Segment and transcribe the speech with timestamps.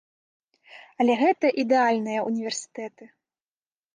[1.03, 3.03] Але гэта ідэальныя ўніверсітэты.